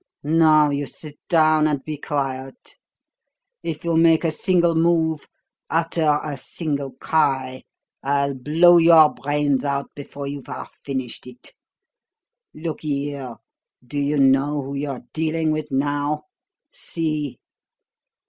Now 0.23 0.71
you 0.71 0.87
sit 0.87 1.19
down 1.29 1.67
and 1.67 1.85
be 1.85 1.95
quiet! 1.97 2.75
If 3.61 3.85
you 3.85 3.95
make 3.97 4.23
a 4.23 4.31
single 4.31 4.73
move, 4.73 5.27
utter 5.69 6.19
a 6.23 6.37
single 6.37 6.93
cry, 6.93 7.65
I'll 8.01 8.33
blow 8.33 8.77
your 8.79 9.13
brains 9.13 9.63
out 9.63 9.91
before 9.95 10.25
you've 10.25 10.47
half 10.47 10.73
finished 10.83 11.27
it. 11.27 11.53
Look 12.55 12.81
here, 12.81 13.35
do 13.85 13.99
you 13.99 14.17
know 14.17 14.63
who 14.63 14.73
you're 14.73 15.03
dealing 15.13 15.51
with 15.51 15.71
now? 15.71 16.23
See!" 16.71 17.37